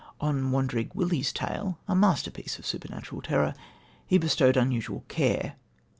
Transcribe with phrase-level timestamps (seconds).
[0.19, 3.53] On Wandering Willie's Tale a masterpiece of supernatural terror
[4.07, 5.57] he bestowed unusual care.